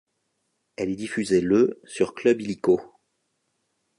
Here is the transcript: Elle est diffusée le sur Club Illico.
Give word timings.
Elle 0.77 0.89
est 0.89 0.95
diffusée 0.95 1.41
le 1.41 1.79
sur 1.83 2.15
Club 2.15 2.41
Illico. 2.41 2.81